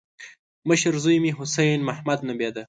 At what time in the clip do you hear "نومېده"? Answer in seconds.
2.27-2.59